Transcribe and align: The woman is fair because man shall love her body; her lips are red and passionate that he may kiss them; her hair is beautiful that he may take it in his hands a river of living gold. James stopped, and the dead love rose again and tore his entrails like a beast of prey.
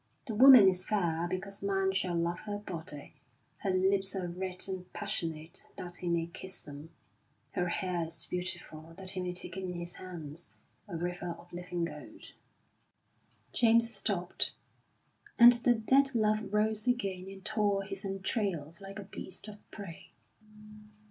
The 0.25 0.33
woman 0.33 0.67
is 0.67 0.83
fair 0.83 1.27
because 1.29 1.61
man 1.61 1.91
shall 1.91 2.15
love 2.15 2.39
her 2.39 2.57
body; 2.57 3.13
her 3.57 3.69
lips 3.69 4.15
are 4.15 4.27
red 4.27 4.63
and 4.67 4.91
passionate 4.93 5.67
that 5.75 5.97
he 5.97 6.09
may 6.09 6.25
kiss 6.25 6.63
them; 6.63 6.89
her 7.51 7.67
hair 7.67 8.07
is 8.07 8.25
beautiful 8.25 8.95
that 8.97 9.11
he 9.11 9.19
may 9.21 9.31
take 9.31 9.57
it 9.57 9.63
in 9.63 9.73
his 9.75 9.93
hands 9.97 10.49
a 10.87 10.97
river 10.97 11.35
of 11.37 11.53
living 11.53 11.85
gold. 11.85 12.31
James 13.53 13.93
stopped, 13.95 14.53
and 15.37 15.53
the 15.53 15.75
dead 15.75 16.15
love 16.15 16.51
rose 16.51 16.87
again 16.87 17.27
and 17.29 17.45
tore 17.45 17.83
his 17.83 18.03
entrails 18.03 18.81
like 18.81 18.97
a 18.97 19.03
beast 19.03 19.47
of 19.47 19.59
prey. 19.69 20.13